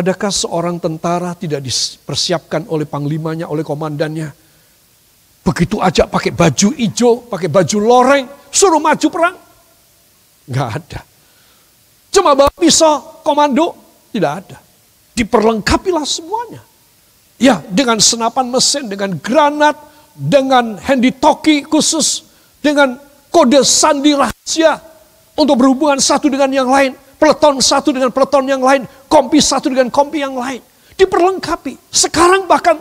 [0.00, 4.32] Adakah seorang tentara tidak dipersiapkan oleh panglimanya, oleh komandannya?
[5.44, 9.36] Begitu aja pakai baju hijau, pakai baju loreng, suruh maju perang?
[10.48, 11.00] Enggak ada.
[12.08, 13.76] Cuma bawa pisau, komando,
[14.08, 14.56] tidak ada.
[15.12, 16.64] Diperlengkapilah semuanya.
[17.36, 19.76] Ya, dengan senapan mesin, dengan granat,
[20.16, 22.24] dengan handy talkie khusus,
[22.64, 22.96] dengan
[23.28, 24.80] kode sandi rahasia
[25.36, 29.92] untuk berhubungan satu dengan yang lain peleton satu dengan peleton yang lain, kompi satu dengan
[29.92, 30.64] kompi yang lain.
[30.96, 31.92] Diperlengkapi.
[31.92, 32.80] Sekarang bahkan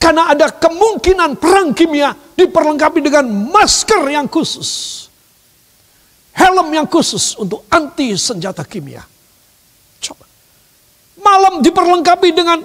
[0.00, 5.04] karena ada kemungkinan perang kimia diperlengkapi dengan masker yang khusus.
[6.32, 9.04] Helm yang khusus untuk anti senjata kimia.
[10.00, 10.24] Coba.
[11.20, 12.64] Malam diperlengkapi dengan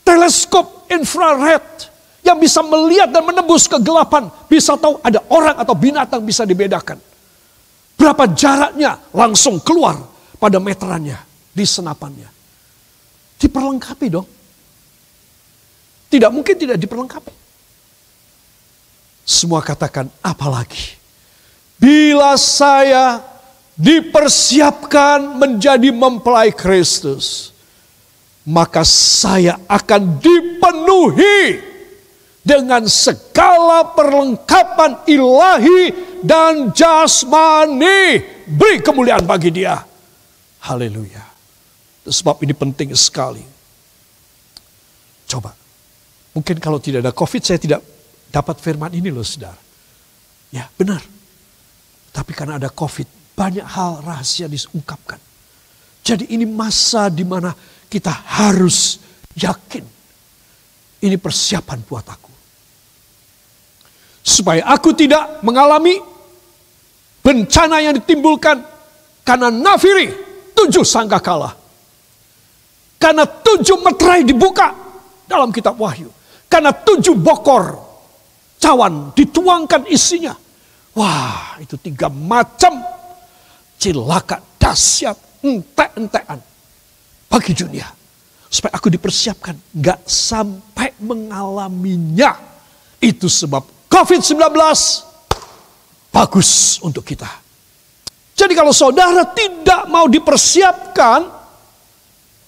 [0.00, 1.92] teleskop infrared
[2.24, 4.32] yang bisa melihat dan menembus kegelapan.
[4.48, 6.96] Bisa tahu ada orang atau binatang bisa dibedakan.
[8.00, 10.09] Berapa jaraknya langsung keluar
[10.40, 11.20] pada meterannya,
[11.52, 12.28] di senapannya.
[13.36, 14.28] Diperlengkapi dong.
[16.10, 17.32] Tidak mungkin tidak diperlengkapi.
[19.22, 20.98] Semua katakan apalagi.
[21.78, 23.22] Bila saya
[23.78, 27.54] dipersiapkan menjadi mempelai Kristus,
[28.44, 31.62] maka saya akan dipenuhi
[32.40, 35.94] dengan segala perlengkapan ilahi
[36.24, 38.20] dan jasmani.
[38.50, 39.89] Beri kemuliaan bagi dia.
[40.60, 41.24] Haleluya.
[42.04, 43.44] Sebab ini penting sekali.
[45.24, 45.56] Coba.
[46.36, 47.80] Mungkin kalau tidak ada COVID saya tidak
[48.30, 49.58] dapat firman ini loh saudara.
[50.52, 51.02] Ya benar.
[52.10, 55.18] Tapi karena ada COVID banyak hal rahasia diungkapkan.
[56.04, 57.54] Jadi ini masa di mana
[57.88, 58.98] kita harus
[59.34, 59.84] yakin.
[61.00, 62.32] Ini persiapan buat aku.
[64.20, 65.96] Supaya aku tidak mengalami
[67.24, 68.60] bencana yang ditimbulkan
[69.24, 70.29] karena nafiri
[70.70, 71.50] tujuh sangkakala.
[73.02, 74.70] Karena tujuh meterai dibuka
[75.26, 76.06] dalam kitab Wahyu.
[76.46, 77.74] Karena tujuh bokor
[78.62, 80.30] cawan dituangkan isinya.
[80.94, 82.78] Wah itu tiga macam
[83.82, 86.38] cilaka dahsyat entek-entekan
[87.26, 87.90] bagi dunia.
[88.50, 92.34] Supaya aku dipersiapkan gak sampai mengalaminya.
[93.00, 94.38] Itu sebab COVID-19
[96.12, 97.39] bagus untuk kita.
[98.40, 101.28] Jadi kalau saudara tidak mau dipersiapkan,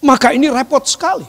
[0.00, 1.28] maka ini repot sekali.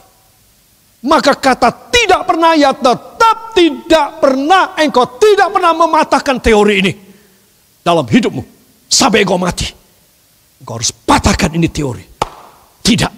[1.04, 6.92] Maka kata tidak pernah ya tetap tidak pernah engkau tidak pernah mematahkan teori ini
[7.84, 8.40] dalam hidupmu
[8.88, 9.68] sampai engkau mati.
[10.64, 12.04] Engkau harus patahkan ini teori.
[12.80, 13.12] Tidak.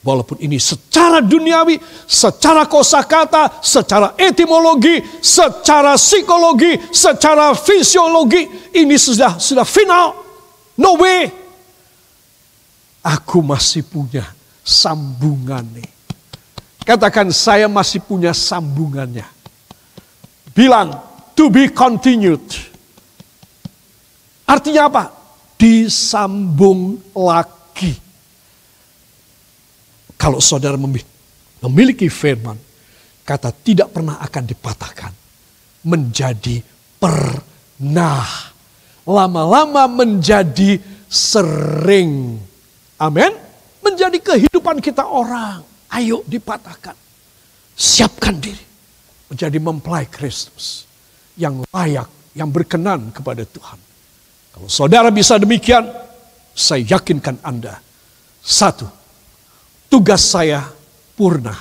[0.00, 1.76] Walaupun ini secara duniawi,
[2.08, 10.29] secara kosakata, secara etimologi, secara psikologi, secara fisiologi, ini sudah sudah final.
[10.80, 11.28] No way.
[13.04, 14.24] Aku masih punya
[14.64, 15.84] sambungannya.
[16.80, 19.28] Katakan saya masih punya sambungannya.
[20.56, 20.96] Bilang
[21.36, 22.42] to be continued.
[24.48, 25.04] Artinya apa?
[25.60, 27.94] Disambung lagi.
[30.16, 30.76] Kalau saudara
[31.60, 32.56] memiliki firman,
[33.24, 35.12] kata tidak pernah akan dipatahkan.
[35.86, 36.60] Menjadi
[37.00, 38.49] pernah
[39.04, 40.80] lama-lama menjadi
[41.10, 42.38] sering.
[43.00, 43.32] Amin.
[43.80, 45.64] Menjadi kehidupan kita orang.
[45.90, 46.94] Ayo dipatahkan.
[47.74, 48.64] Siapkan diri.
[49.32, 50.84] Menjadi mempelai Kristus.
[51.34, 53.78] Yang layak, yang berkenan kepada Tuhan.
[54.50, 55.88] Kalau saudara bisa demikian,
[56.52, 57.80] saya yakinkan Anda.
[58.42, 58.84] Satu,
[59.88, 60.66] tugas saya
[61.16, 61.56] purna.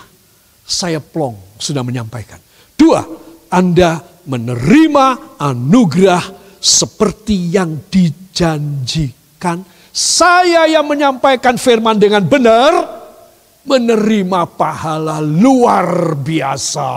[0.69, 2.37] Saya plong sudah menyampaikan.
[2.77, 3.01] Dua,
[3.49, 3.97] Anda
[4.29, 9.63] menerima anugerah seperti yang dijanjikan.
[9.89, 12.71] Saya yang menyampaikan firman dengan benar,
[13.65, 16.91] menerima pahala luar biasa.